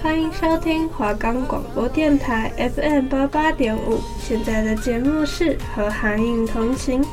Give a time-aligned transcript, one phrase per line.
[0.00, 7.04] 欢迎收听华冈广播电台 FM 八八点五，现在的节目是和韩影同行。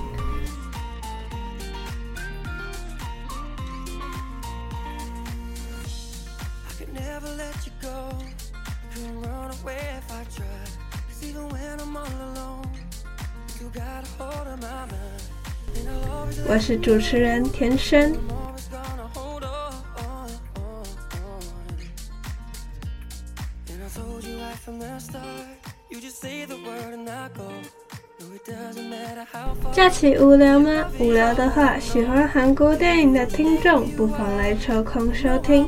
[16.48, 18.16] 我是主持人田生。
[29.72, 30.86] 假期无聊吗？
[30.98, 35.68] 无聊的话，喜欢韩国电影的听众不妨来抽空收听，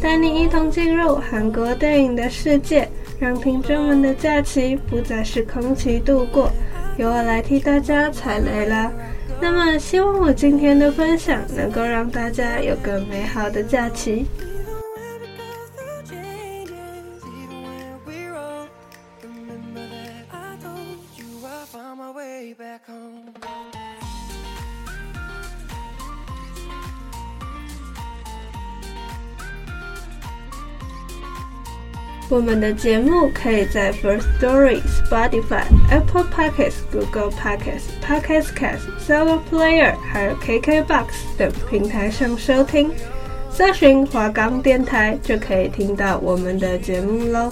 [0.00, 6.50] 带你一同进入韩国电影的世界，让听众们的假期不再是空期度过。
[6.96, 8.90] 由我来替大家踩雷啦。
[9.42, 14.26] 那么，希望我今天的分享能够让大家有个美好的假期。
[32.38, 42.92] 我们的节目可以在 First Story、Spotify、Apple Podcasts、Google Podcasts、Podcast Cast、Sound Player 还有 KKBox 等平台上收听，
[43.50, 47.50] 搜寻华冈电台就可以听到我们的节目喽。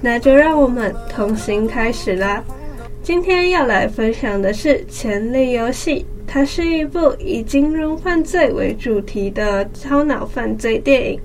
[0.00, 2.42] 那就让我们同行开始啦！
[3.04, 11.20] 今天要来分享的是《潜力游戏》，它是一部以金融犯罪为主题的超脑犯罪电影。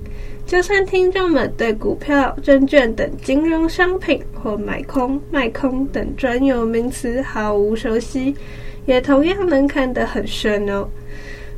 [0.46, 8.34] 就算听众们对股票、证券等金融商品或买空、卖空等专有名词毫无熟悉，
[8.86, 10.88] 也同样能看得很顺哦。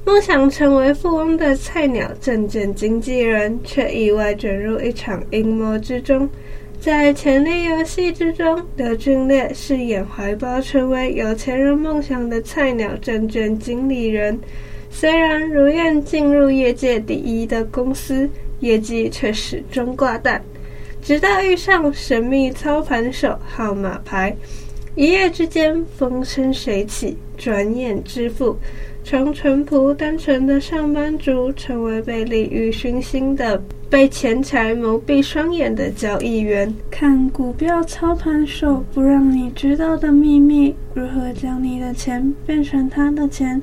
[0.02, 6.28] 梦想成为富翁的菜鸟证券经纪人，却意外卷入一场阴谋之中。
[6.80, 14.38] 在权力游戏之中，刘俊烈饰演怀抱成为有钱人梦想的菜鸟证券经理人，
[14.88, 18.28] 虽然如愿进入业界第一的公司，
[18.60, 20.42] 业绩却始终挂蛋。
[21.02, 24.34] 直到遇上神秘操盘手号码牌，
[24.94, 28.56] 一夜之间风生水起，转眼致富。
[29.02, 36.72] 从淳朴单纯的上班族，成为被利欲熏心的、被钱财蒙蔽双眼的交易员。
[36.90, 43.60] 看股票操盘手不让你知道的秘密，如何将你的钱变成他的钱？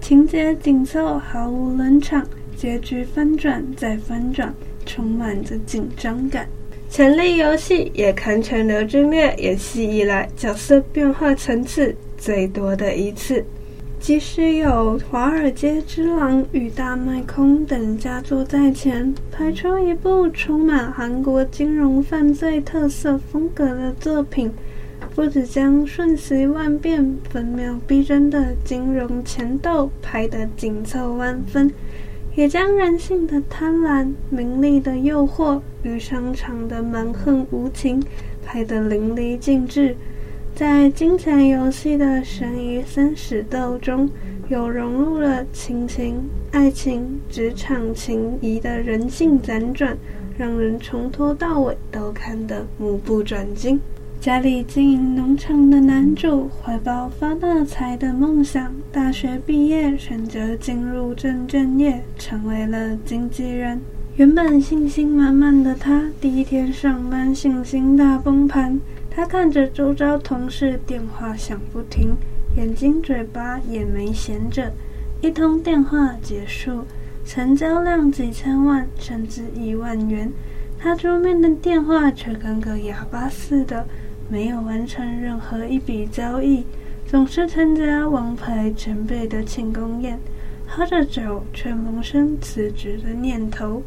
[0.00, 2.26] 情节紧凑，毫无冷场，
[2.56, 4.52] 结局翻转再翻转，
[4.84, 6.46] 充满着紧张感。
[6.90, 13.44] 权力游戏也堪称刘俊烈演戏以来角色变化层次最多的一次。
[14.00, 24.50] 即使有《华尔街之狼》与《大麦空》等佳作在前，拍出一部充满韩国金融犯罪特色风格的作品，
[25.14, 31.70] 不只将瞬息万变、分秒必争的金融钱斗拍得紧凑万分，
[32.34, 38.02] 也将人性的贪婪、名利的诱惑与商场的蛮横无情
[38.42, 39.94] 拍得淋漓尽致。
[40.60, 44.06] 在金钱游戏的悬疑生死斗中，
[44.50, 46.16] 有融入了亲情、
[46.52, 49.96] 爱情、职场情谊的人性辗转，
[50.36, 53.80] 让人从头到尾都看得目不转睛。
[54.20, 63.80] 家里经营农场的男主，怀抱发大财的梦想，大学毕业选择进入证券业，成为了经纪人。
[64.16, 68.78] 原本信心满满的他，第一天上班信心大崩盘。
[69.10, 72.16] 他看着周遭同事电话响不停，
[72.56, 74.72] 眼睛嘴巴也没闲着。
[75.20, 76.86] 一通电话结束，
[77.24, 80.32] 成交量几千万甚至一万元，
[80.78, 83.84] 他桌面的电话却跟个哑巴似的，
[84.30, 86.64] 没有完成任何一笔交易，
[87.06, 90.18] 总是参加王牌前辈的庆功宴，
[90.66, 93.82] 喝着酒却萌生辞职的念头。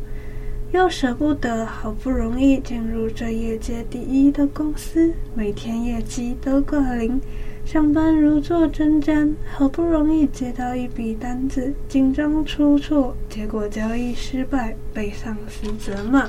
[0.74, 7.22] 又舍不得好不容易进入这业界第一的公司，每天业绩都挂零，
[7.64, 16.28] 上班如坐针毡，好不容易接到一笔单子，紧张出错，结果交易失败，被上司责骂。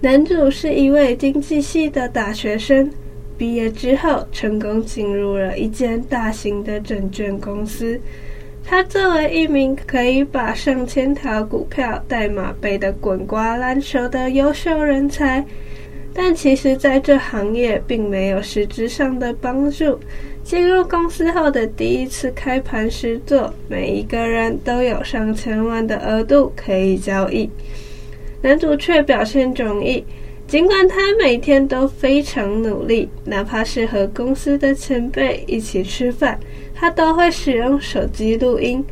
[0.00, 2.90] 男主是一位经济系的大学生，
[3.36, 8.00] 毕业之后成功进入了一间大型的证券公司。
[8.64, 15.44] 他作为一名可以把上千条股票代码背得滚瓜烂熟的优秀人才，
[16.14, 19.98] 但其实在这行业并没有实质上的帮助。
[20.42, 27.48] 进入公司后的第一次开盘时，做，每一个人都有上千万的额度可以交易，
[28.40, 30.04] 男主却表现迥异。
[30.48, 36.38] 尽管他每天都非常努力，哪怕是和公司的前辈一起吃饭，
[36.82, 38.84] 他都会使用手机录音，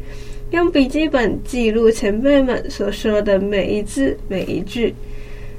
[0.52, 4.94] 用笔记本记录前辈们所说的每一字每一句，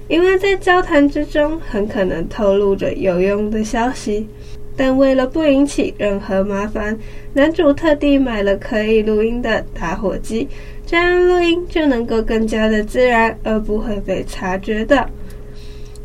[0.07, 4.25] 因为在交谈之中很可能透露着有用的消息。
[4.77, 6.97] 但为了不引起任何麻烦，
[7.33, 10.47] 男主特地买了可以录音的打火机，
[10.85, 15.05] 这样录音就能够更加的自然，而不会被察觉到。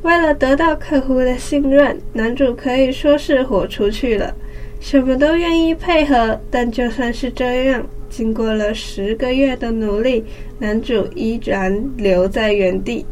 [0.02, 4.34] 为了得到客户的信任，男主可以说是豁出去了，
[4.80, 6.40] 什么都愿意配合。
[6.50, 10.24] 但就算是这样，经过了十个月的努力，
[10.58, 13.04] 男主依然留在原地。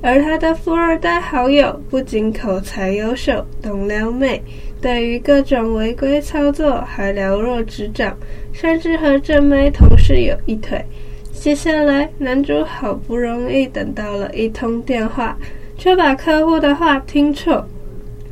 [0.00, 4.42] 而他的富二代好友不仅口才优秀，懂撩妹，
[4.80, 8.16] 对于各种违规操作还了若指掌，
[8.52, 10.84] 甚至和正妹同事有一腿。
[11.32, 15.36] 接下来，男主好不容易等到了一通电话。
[15.80, 17.64] 却把客户的话听错，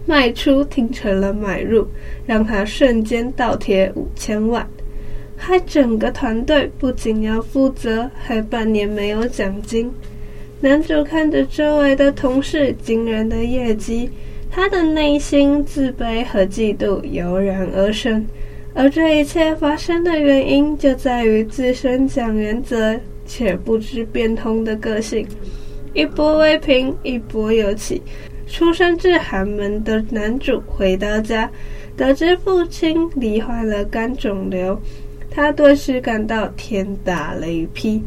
[0.07, 1.87] 卖出听成了买入，
[2.25, 4.67] 让他瞬间倒贴五千万，
[5.37, 9.91] 害整个团队不仅要负责，还半年没有奖金。
[10.61, 14.09] 男主看着周围的同事惊人的业绩，
[14.51, 18.25] 他的内心自卑和嫉妒油然而生。
[18.73, 22.95] 而这一切发生的原因，就在于自身讲原则
[23.27, 25.27] 且不知变通的个性。
[25.95, 28.01] 一波未平，一波又起。
[28.47, 31.51] 出生自寒门的男主回到家，
[31.97, 34.81] 得知父亲罹患了肝肿瘤，
[35.31, 38.03] 他顿时感到天打雷劈。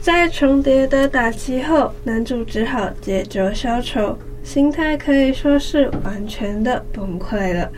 [0.00, 7.70] 在重叠的打击后，男主只好借酒消愁，心态可以说是完全的崩溃了。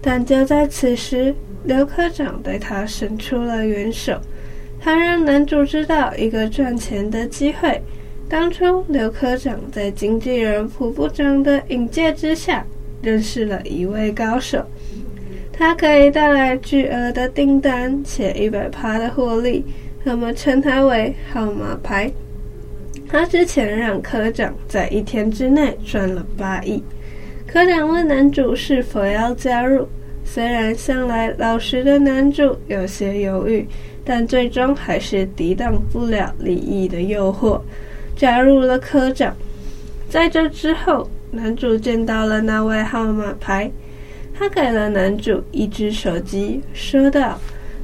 [0.00, 1.34] 但就在此时，
[1.64, 4.20] 刘科长对他伸出了援手，
[4.80, 7.80] 他让男主知道一个赚钱的机会。
[8.28, 12.62] 当初刘科长在经纪人蒲部长的引荐之下，
[13.00, 14.62] 认识了一位高手，
[15.50, 19.64] 他可以带来巨额的订单且一百趴的获利，
[20.04, 22.12] 我们称他为号码牌。
[23.08, 26.82] 他之前让科长在一天之内赚了八亿。
[27.46, 29.88] 科长问男主是否要加入，
[30.22, 33.66] 虽然向来老实的男主有些犹豫，
[34.04, 37.58] 但最终还是抵挡不了利益的诱惑。
[38.18, 39.32] 加入了科长，
[40.10, 43.70] 在这之后，男主见到了那位号码牌，
[44.36, 47.38] 他给了男主一只手机，说道：“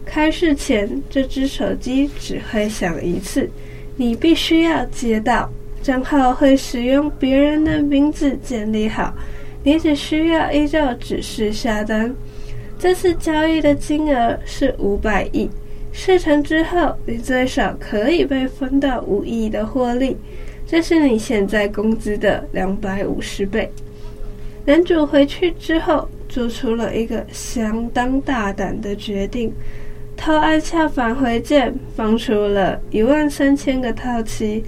[0.04, 3.48] 开市前，这只手机只会响一次，
[3.96, 5.48] 你必须要接到。
[5.81, 9.14] 账号会使用别人的名字建立好，
[9.62, 12.12] 你只需要依照指示下单。
[12.76, 15.49] 这次交易的金额是五百亿。”
[15.96, 20.16] 事成之后，你最少可以被分到五亿的获利，
[20.66, 23.70] 这是你现在工资的两百五十倍。
[24.66, 29.52] 男主回去之后，做出了一个相当大胆的决定，
[30.16, 34.64] 他按下返回键，放出了一万三千个套期。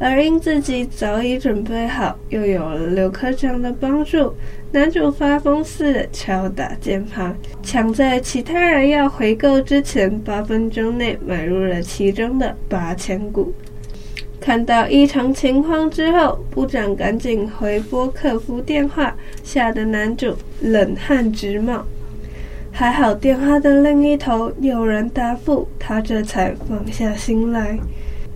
[0.00, 4.32] 而因自己早已准备好，又有了刘科长的帮助，
[4.70, 13.52] 男主发疯似的敲打键盘，抢在其他人要回购之前八分钟内买入了其中的八千股。
[14.40, 21.84] 看到异常情况之后，部长赶紧回拨客服电话，吓得男主冷汗直冒。
[22.70, 27.76] 还好电话的另一头有人答复，他这才放下心来。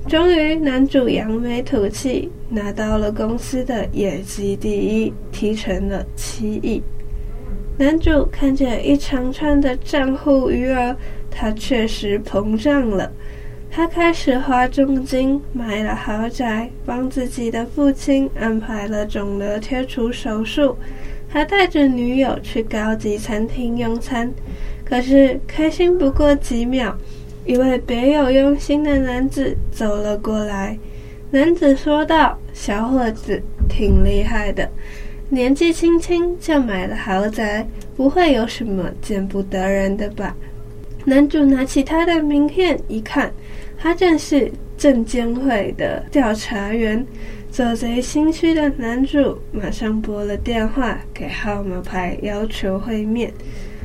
[0.08, 6.82] 终于，男主扬眉吐气，拿到了公司的业绩第一，提成了七亿。
[7.78, 10.94] 男主看见一长串的账户余额，
[11.30, 13.10] 他确实膨胀了。
[13.70, 20.76] 他开始花重金买了豪宅，帮自己的父亲安排了肿瘤切除手术，
[21.26, 24.30] 还带着女友去高级餐厅用餐。
[24.84, 26.94] 可是，开心不过几秒。
[27.44, 30.78] 一位别有用心的男子走了过来，
[31.30, 34.68] 男子说道：“小伙子挺厉害的，
[35.28, 40.36] 年纪轻轻就买了豪宅，不会有什么见不得人的吧？”
[41.04, 43.32] 男主拿起他的名片一看，
[43.76, 47.04] 他正是证监会的调查员。
[47.50, 53.30] 做贼心虚的男主马上拨了电话给号码牌，要求会面，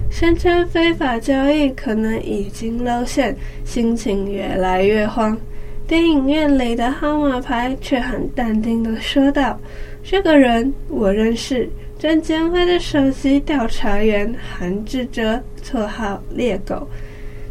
[0.09, 5.37] 声称非法交易可能已经露馅，心情越来越慌。
[5.85, 9.57] 电影院里的号码牌却很淡定地说道
[10.03, 16.87] ：“这个人我认识，证监会的首席调查员韩志哲，绰号猎狗。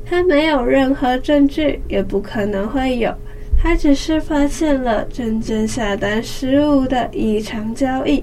[0.04, 3.14] 他没有任何证据，也不可能会有。”
[3.58, 8.22] 他只是发现了证券下单失误的异常交易，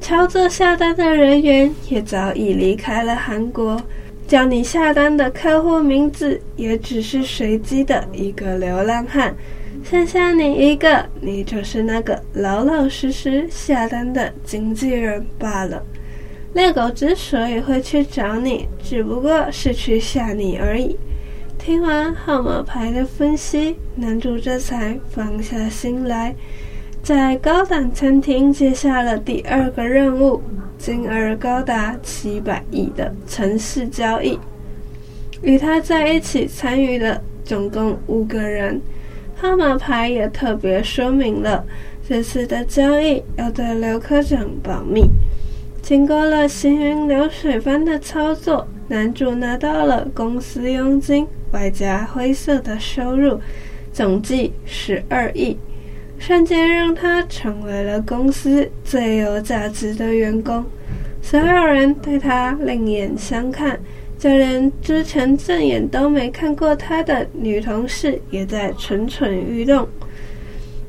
[0.00, 3.80] 操作下单的人员也早已离开了韩国，
[4.26, 9.34] 叫你下单的客户名字也只是随机的一个流浪汉，
[9.84, 15.82] 剩下你一个，你就是那个老老实实下单的经纪人罢了。
[16.54, 20.96] 猎狗之所以会去找你，只不过是去吓你而已。
[21.58, 26.34] 听完号码牌的分析，男主这才放下心来，
[27.02, 30.42] 在高档餐厅接下了第二个任务，
[30.78, 34.38] 金额高达七百亿的城市交易。
[35.42, 38.80] 与他在一起参与的总共五个人，
[39.34, 41.64] 号码牌也特别说明了，
[42.06, 45.08] 这次的交易要对刘科长保密。
[45.80, 51.26] 经过了行云流水般的操作，男主拿到了公司佣金。
[51.52, 53.40] 外加灰色的收入，
[53.92, 55.58] 总计十二亿，
[56.20, 60.62] 瞬间让他成为了公司最有价值的员工。
[61.22, 63.80] 所有人对他另眼相看，
[64.18, 69.88] 就连之前正眼都没看过他的女同事也在蠢蠢欲动。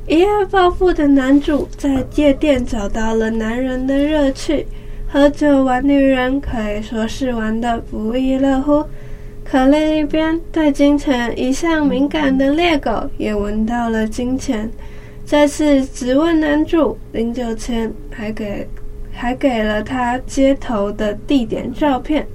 [0.05, 4.65] 一夜暴富的男主在夜店找到了男人的乐趣，
[5.07, 8.83] 喝酒玩女人可以说是玩得不亦乐乎。
[9.45, 14.69] 可另一边，对金钱一向敏感的猎狗也闻到了金钱，
[15.25, 18.67] 再次质问男主临走前，还给
[19.13, 22.27] 还给了他接头的地点照片。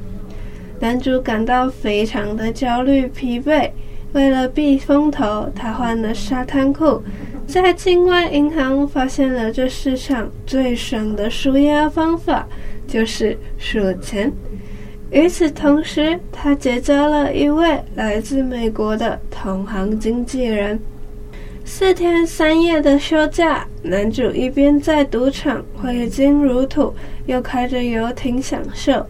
[0.81, 3.71] 男主感到非常的焦虑疲惫，
[4.12, 7.02] 为了避风头，他换了沙滩裤，
[7.47, 12.47] 在境外银行发现了这世上最爽的输压方法，
[12.87, 14.33] 就是数钱。
[15.11, 20.78] 与此同时，他结交了一位来自美国的同行经纪人。
[21.69, 26.95] 四天三夜的休假，男主一边在赌场挥金如土，
[27.27, 29.05] 又开着游艇享受，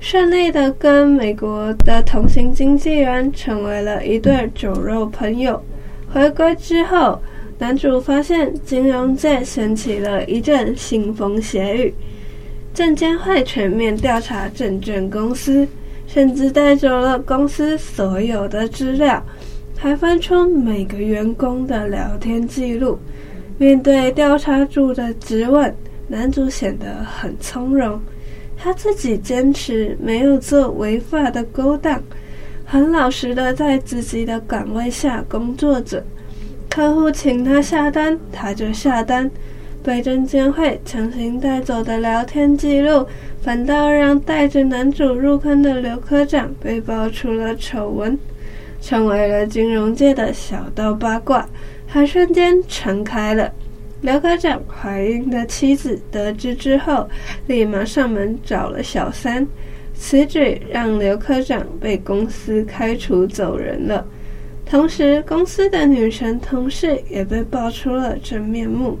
[0.00, 5.62] 顺利的跟美国的同行经纪人成为了一对酒肉朋友。
[6.10, 7.20] 回归之后，
[7.58, 11.94] 男主发现金融界掀起了一阵腥风血雨。
[12.72, 15.68] 证监会全面调查证券公司，
[16.06, 19.22] 甚至带走了公司所有的资料，
[19.76, 22.98] 还翻出每个员工的聊天记录。
[23.58, 25.74] 面对调查组的质问，
[26.08, 28.00] 男主显得很从容，
[28.56, 32.02] 他自己坚持没有做违法的勾当，
[32.64, 36.02] 很老实的在自己的岗位下工作着。
[36.68, 39.30] 客户请他下单，他就下单。
[39.84, 43.04] 被证监会强行带走的聊天记录，
[43.42, 48.16] 反倒让带着男主入坑的刘科长被爆出了丑闻，
[48.82, 51.48] 成为了金融界的小道八卦，
[51.86, 53.50] 还瞬间传开了。
[54.02, 57.08] 刘科长怀孕的妻子得知之后，
[57.46, 59.46] 立马上门找了小三，
[59.94, 64.04] 此举让刘科长被公司开除走人了。
[64.66, 68.98] 同时，公司的女神同事也被爆出了真面目。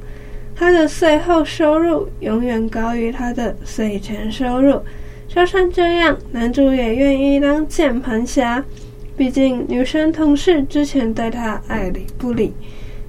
[0.54, 4.80] 他的税后收入永远高于他的税前收入，
[5.26, 8.64] 就算这样，男主也愿意当键盘侠。
[9.16, 12.52] 毕竟女生同事之前对他爱理不理，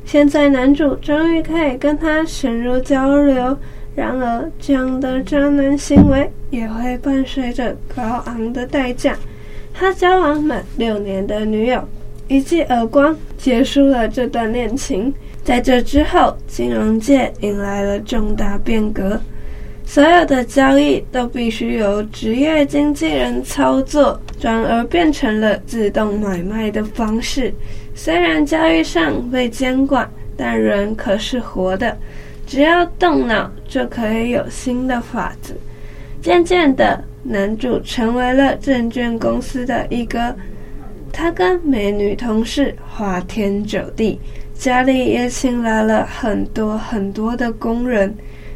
[0.05, 3.57] 现在男主终于可以跟他深入交流。
[3.95, 9.15] 然而，这样的渣男行为也会伴随着高昂的代价。
[9.71, 11.87] 他交往满六年的女友，
[12.27, 15.13] 一记耳光结束了这段恋情。
[15.43, 19.21] 在这之后，金融界迎来了重大变革，
[19.93, 27.53] 所有的交易都必须由职业经纪人操作，转而变成了自动买卖的方式。
[27.93, 31.95] 虽然交易上被监管，但人可是活的，
[32.47, 35.55] 只要动脑就可以有新的法子。
[36.23, 40.35] 渐渐的，男主成为了证券公司的一哥，
[41.11, 44.19] 他跟美女同事花天酒地。
[44.55, 48.11] 家里也请来了很多很多的工人，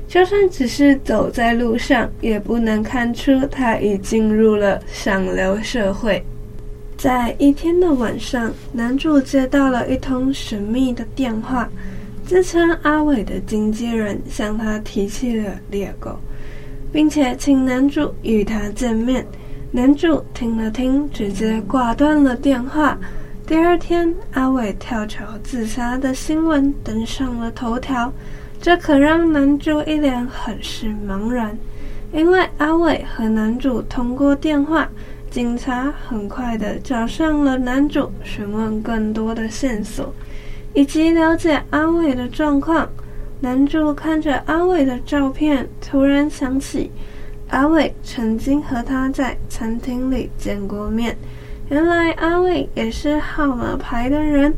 [0.07, 6.23] 就算只是走在路上，也不能看出他已进入了上流社会。
[6.97, 11.69] 在一天的晚上，男主接到了一通神秘的电话，
[12.25, 16.17] 自称阿伟的经纪人向他提起了猎狗，
[16.91, 19.25] 并且请男主与他见面。
[19.69, 22.97] 男主听了听，直接挂断了电话。
[23.45, 28.11] 第二天，阿伟跳桥自杀的新闻登上了头条，
[28.61, 31.57] 这可让男主一脸很是茫然。
[32.13, 34.89] 因为阿伟和男主通过电话，
[35.29, 40.13] 警察很快的找上了男主，询问更多的线索，
[40.73, 42.87] 以及了解阿伟的状况。
[43.41, 46.89] 男主看着阿伟的照片，突然想起。
[47.49, 51.15] 阿伟曾经和他在餐厅里见过面，
[51.69, 54.53] 原来阿伟也是号码牌的人。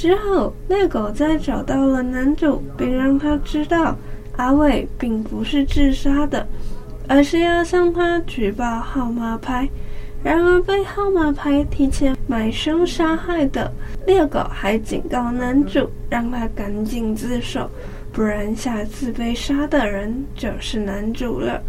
[0.00, 3.94] 之后，猎狗再找到了男主，并让他知道
[4.38, 6.48] 阿伟并不是自杀的，
[7.06, 9.68] 而是要向他举报号码牌。
[10.22, 13.70] 然而，被号码牌提前买凶杀害的
[14.06, 17.68] 猎狗还警告男主，让他赶紧自首，
[18.10, 21.60] 不然下次被杀的人就是男主了。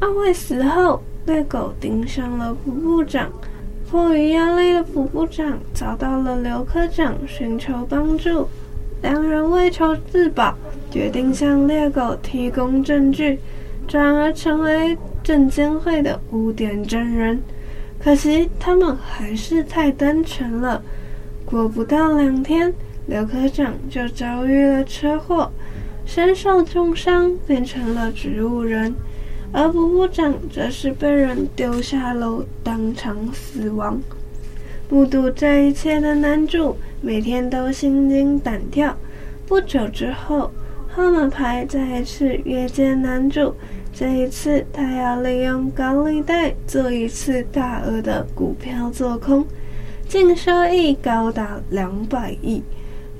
[0.00, 3.32] 阿伟死后，猎狗盯上了副部长。
[3.94, 8.48] 迫于压力的副部长找到了刘科长寻求帮助。
[9.02, 10.52] 两人为求自保，
[10.90, 13.38] 决定向猎狗提供证据，
[13.86, 17.40] 转而成为证监会的污点证人。
[18.00, 20.82] 可惜他们还是太单纯了。
[21.44, 22.74] 过不到两天，
[23.06, 25.52] 刘科长就遭遇了车祸，
[26.04, 28.92] 身受重伤，变成了植物人。
[29.56, 34.00] 而副部长则是被人丢下楼，当场死亡。
[34.90, 38.96] 目睹这一切的男主每天都心惊胆跳。
[39.46, 40.50] 不久之后，
[40.88, 43.54] 号码牌再一次约见男主。
[43.92, 49.46] 这一次，他要利用高利贷做一次大额的股票做空，
[50.08, 52.60] 净收益高达两百亿。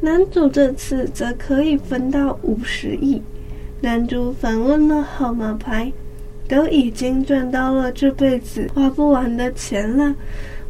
[0.01, 3.23] 男主这次则可以分到五十亿。
[3.81, 5.93] 男主反问了号码牌。
[6.49, 10.15] 都已经赚到了这辈子花不完的钱了，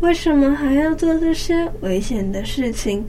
[0.00, 3.04] 为什么还要做这些危险的事情？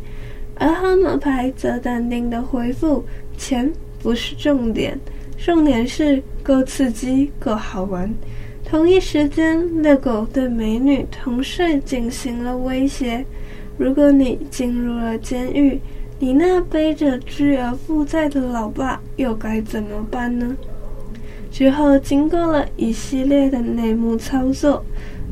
[0.56, 3.04] 而号码牌则淡定地回复
[3.38, 4.98] ：“钱不是重点，
[5.38, 8.10] 重点是够刺激、够好玩。”
[8.64, 13.24] 同一时间，猎狗对美女同事进行了威胁
[13.78, 15.80] ：“如果你进入了监狱，
[16.18, 20.56] 你那背着巨额负债的老爸又该怎么办呢？”
[21.58, 24.84] 之后，经过了一系列的内幕操作，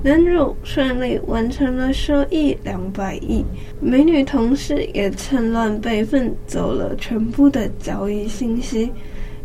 [0.02, 3.44] 男主顺利完成了收益两百亿。
[3.82, 8.90] 美女同事也趁乱备份走了全部的交易信息。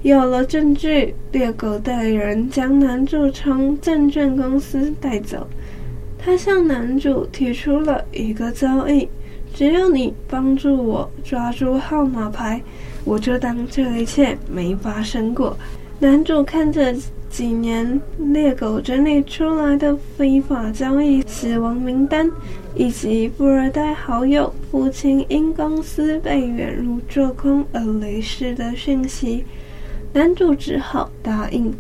[0.03, 5.45] 有了证据，猎狗带人将男主从证券公司带走。
[6.17, 9.09] 他向男主提出了一个交易：
[9.53, 12.63] 只要你帮助我抓住号码牌，
[13.05, 15.57] 我就当这一切没发生过。
[16.01, 16.95] 男主看着
[17.29, 18.01] 几年
[18.33, 22.31] 猎狗整理出来的非法交易死亡名单，
[22.77, 29.45] 以及富二代好友父亲因公司被卷入做空而离世的讯息，
[30.13, 31.75] 男主只好答应。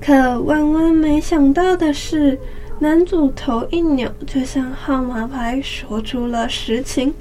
[0.00, 2.38] 可万万没想到的是，
[2.78, 7.12] 男主头一扭，就向号码牌说出了实情，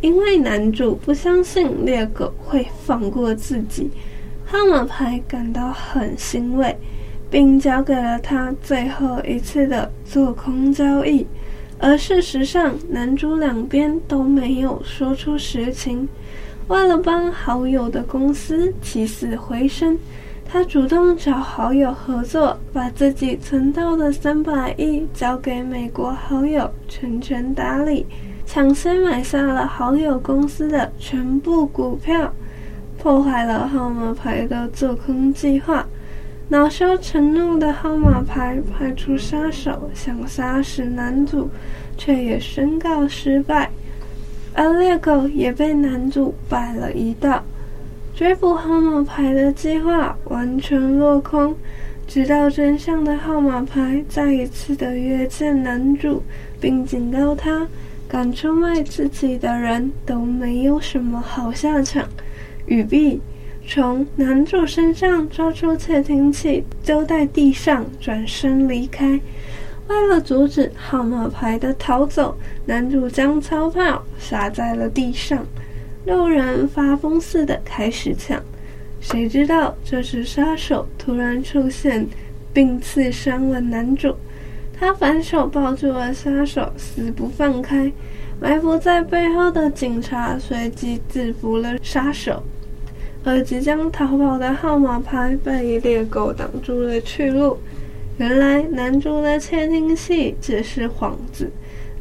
[0.00, 3.90] 因为男主不相信猎狗会放过自己。
[4.52, 6.76] 号码牌感到很欣慰，
[7.30, 11.26] 并交给了他最后一次的做空交易。
[11.78, 16.06] 而事实上，男主两边都没有说出实情。
[16.68, 19.98] 为了帮好友的公司起死回生，
[20.44, 28.04] 他主动找好友合作，把自己存到的三百亿交给美国好友，全权打理，
[28.44, 32.30] 抢先买下了好友公司的全部股票。
[33.02, 35.84] 破坏了号码牌的做空计划，
[36.50, 41.50] 恼羞成怒的号码牌派出杀手想杀死男主，
[41.98, 43.68] 却也宣告失败。
[44.54, 47.42] 而猎狗也被男主摆了一道，
[48.14, 51.56] 追捕号码牌的计划完全落空。
[52.06, 56.22] 直到真相的号码牌再一次的约见男主，
[56.60, 57.66] 并警告他，
[58.06, 62.06] 敢出卖自己的人都没有什么好下场。
[62.66, 63.20] 语毕，
[63.66, 69.20] 从男主身上抓出窃听器，丢在地上，转身离开。
[69.88, 75.44] 为了阻止号码牌的逃走，男主将钞票撒在了地上。
[76.04, 78.42] 六人发疯似的开始抢，
[79.00, 82.06] 谁知道这时杀手突然出现，
[82.52, 84.14] 并刺伤了男主。
[84.72, 87.92] 他反手抱住了杀手，死不放开。
[88.40, 92.42] 埋伏在背后的警察随即制服了杀手，
[93.24, 97.58] 而即将逃跑的号码牌被猎狗挡住了去路。
[98.18, 101.50] 原来男主的窃听器只是幌子，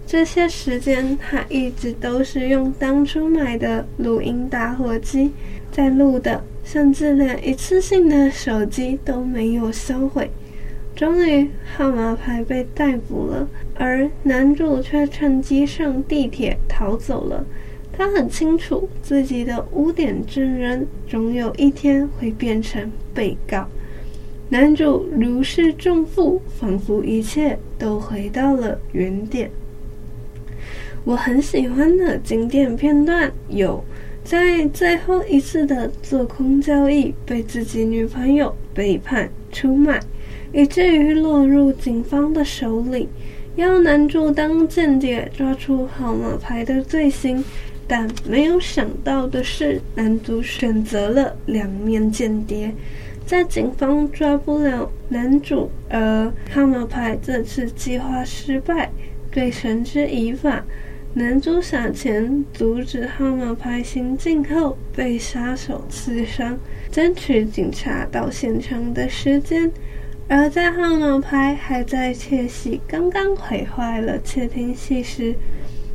[0.05, 5.31] 这些时间他一直都是用当初买的录音打火机
[5.71, 10.29] 在录的，甚至连一次性的手机都没有销毁。
[10.93, 17.45] 终于，号码牌被逮捕了，而男主却趁机上地铁逃走了。
[17.91, 23.67] 他很清楚自己的污点证人总有一天会变成被告。
[24.49, 29.49] 男主如释重负，仿佛一切都回到了原点。
[31.03, 33.83] 我很喜欢的经典片段有，
[34.23, 39.99] 在最后一次的做空交易被自己女朋友背叛出卖。
[40.53, 43.07] 以至于落入警方的手里，
[43.55, 47.41] 要男主当间谍抓出号码牌的罪行，
[47.91, 52.73] 但没有想到的是，男主选择了两面间谍，
[53.25, 58.89] 在警方抓不了男主，而号码牌这次计划失败，
[59.29, 60.63] 被绳之以法。
[61.13, 66.57] 男主撒钱阻止号码牌行进后，被杀手刺伤，
[66.89, 69.69] 争取警察到现场的时间。
[70.29, 75.35] 而在号码牌还在窃喜刚刚毁坏了窃听器时，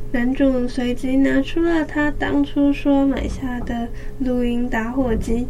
[0.09, 3.89] 男主随即拿出了他当初说买下的
[4.19, 5.47] 录音打火机，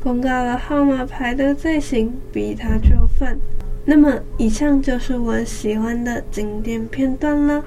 [0.00, 3.36] 公告了号码牌的罪行，逼他就范。
[3.84, 7.64] 那么，以上就是我喜欢的经典片段了，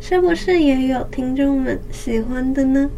[0.00, 2.90] 是不是也有听众们喜欢的呢？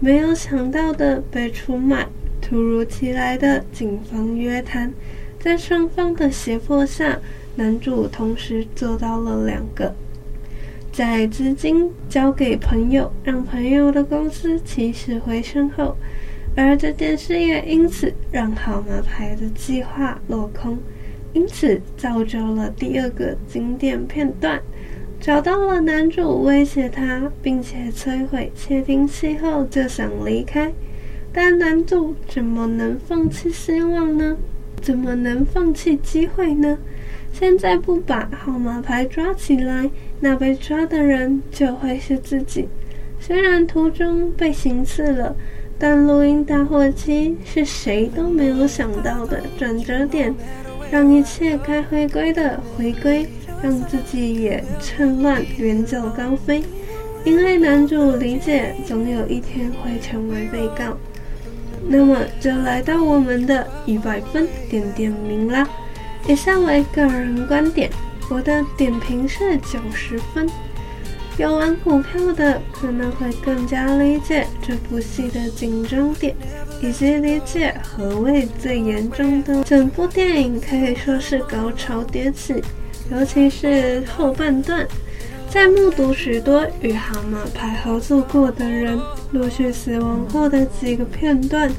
[0.00, 2.06] 没有想到的被出卖，
[2.40, 4.90] 突如其来的警方约谈。
[5.38, 7.18] 在双方的胁迫下，
[7.56, 9.94] 男主同时做到了两个：
[10.92, 15.96] 在资金交给朋友，让朋友的公司起死回生后，
[16.54, 20.78] 而这件事也因此让号码牌的计划落空，
[21.32, 24.60] 因此造就了第二个经典片段：
[25.18, 30.70] 找到了男主威胁他，并且摧毁窃听器后就想离开，
[31.32, 34.36] 但男主怎么能放弃希望呢？
[34.82, 36.76] 怎么能放弃机会呢？
[37.32, 39.88] 现在不把号码牌抓起来，
[40.24, 42.68] 那被抓的人就会是自己。
[43.18, 45.34] 虽然途中被行刺了，
[45.80, 50.32] 但录音打火机是谁都没有想到的转折点，
[50.92, 53.28] 让一切该回归的回归，
[53.60, 56.62] 让自己也趁乱远走高飞。
[57.24, 60.96] 因为男主理解，总有一天会成为被告。
[61.88, 65.68] 那么就来到我们的一百分点点名啦。
[66.28, 67.90] 以下为个人观点，
[68.32, 70.48] 我的点评是九十分。
[71.38, 76.34] 有玩股票的可能会更加理解这部戏的紧张点，
[76.80, 79.62] 以及理解何谓最严重的。
[79.64, 82.62] 整部电影可以说是高潮迭起，
[83.10, 84.86] 尤其是后半段。
[85.48, 88.98] 在目睹许多与蛤蟆牌合作过的人
[89.32, 91.70] 陆续死亡后的几个片段，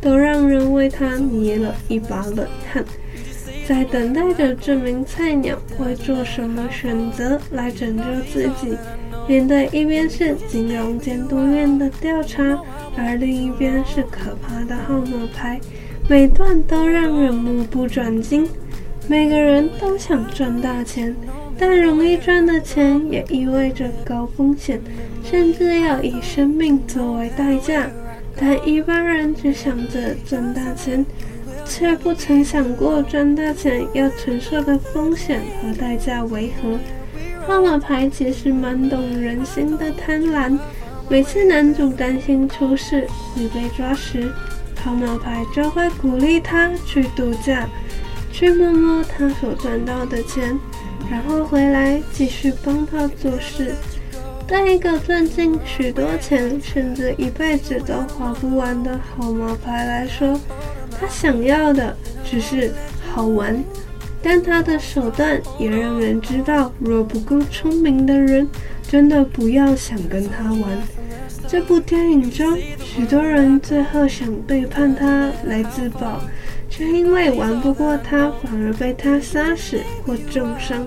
[0.00, 2.84] 都让人为他捏了一把冷汗。
[3.66, 8.76] 在等待着这名菜鸟会做什么选择来拯救自己，
[9.28, 12.58] 面对一边是金融监督院的调查，
[12.96, 15.60] 而另一边是可怕的号码牌，
[16.08, 18.48] 每段都让人目不转睛。
[19.08, 21.14] 每个人都想赚大钱。
[21.58, 24.80] 但容易赚的钱也意味着高风险，
[25.22, 27.90] 甚至要以生命作为代价。
[28.34, 31.04] 但一般人只想着赚大钱，
[31.70, 36.76] 却不曾想过赚大钱要承受的风险和代价为何。
[37.46, 40.58] 号码牌其实蛮懂人心的贪婪。
[41.08, 44.32] 每次男主担心出事会被抓时，
[44.82, 47.68] 号码牌就会鼓励他去度假，
[48.32, 50.58] 去摸摸他所赚到的钱。
[51.08, 53.74] 然后回来继续帮他做事。
[54.46, 60.38] 对一个赚进许多钱，甚至一辈子都花不完的号码牌来说，
[61.00, 62.70] 他想要的只是
[63.12, 63.64] 好玩。
[64.22, 68.46] 但他的手段也让人知道，若不够聪明的人，
[68.86, 70.62] 真的不要想跟他玩。
[71.48, 76.20] 这部电影中，许多人最后想背叛他来自保。
[76.68, 80.86] 却因为玩不过他，反而被他杀死或重伤。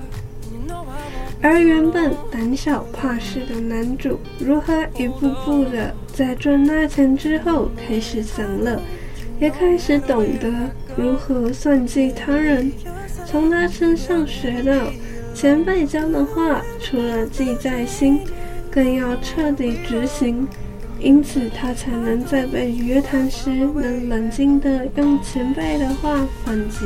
[1.41, 8.80] 而原本胆小怕事的男主，如何一步步的在赚大钱之后开始享乐，
[9.39, 10.52] 也开始懂得
[10.96, 12.72] 如何算计他人。
[13.26, 14.74] 从他身上学到，
[15.34, 18.22] 前辈教的话，除了记在心，
[18.69, 20.48] 更要彻底执行。
[21.00, 26.86] 因此，他才能在被约谈时能冷静地用前辈的话反击。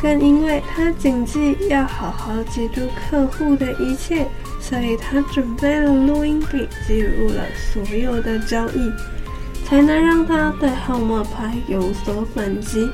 [0.00, 4.26] 更因为他谨记要好好记住客户的一切，
[4.60, 8.92] 所以他准备了录音笔，记录了所有的交易，
[9.66, 12.88] 才能让他对号码牌有所反击。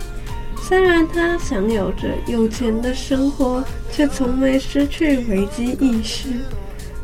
[0.57, 6.29] 虽然他享有着有钱的生活，却从没失去危机意识。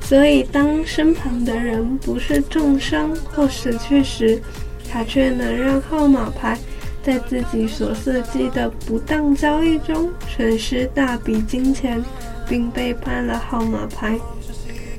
[0.01, 4.41] 所以，当身旁的人不是重伤或死去时，
[4.91, 6.59] 他却能让号码牌。
[7.03, 12.03] 在自己所设计的不当交易中损失大笔金钱，
[12.49, 14.19] 并背叛了号码牌。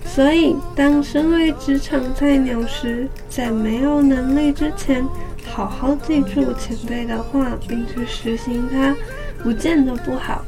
[0.05, 5.05] 所以，当身为职场菜鸟时，在没有能力之前，
[5.45, 8.95] 好好记住前辈的话，并去实行它，
[9.43, 10.43] 不见得不好。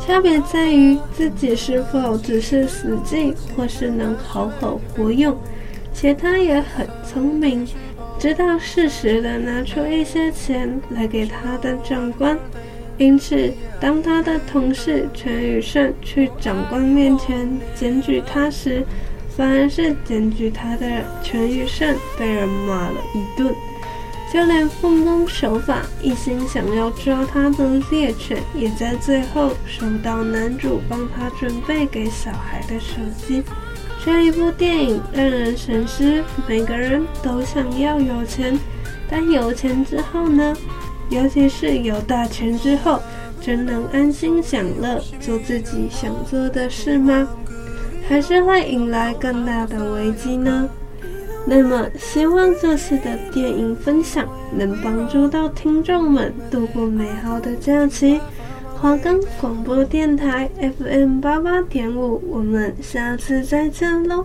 [0.00, 5.36] 差别在于自己是否只是死记，或是能好好活用。
[5.92, 7.66] 且他也很聪明。
[8.20, 12.38] 知道适时的拿出一些钱来给他的长官，
[12.96, 18.84] 因此当他的同事全宇胜去长官面前检举他时，
[19.38, 20.84] 反而是检举他的
[21.22, 23.54] 全宇胜被人骂了一顿。
[24.30, 32.96] 就连奉公守法、一心想要抓他的猎犬，也在最后收到男主帮他准备给小孩的手
[33.26, 33.42] 机。
[34.04, 38.58] 这一部电影让人深思：每个人都想要有钱，
[39.08, 40.54] 但有钱之后呢？
[41.08, 43.00] 尤其是有大钱之后，
[43.40, 47.26] 真能安心享乐，做自己想做的事吗？
[48.08, 50.68] 还是会迎来更大的危机呢？
[51.46, 58.20] 那么，希望这次的电影分享能帮助到听众们度过美好的假期。
[58.80, 64.24] 华冈广播电台 FM 八八点五，我们下次再见喽。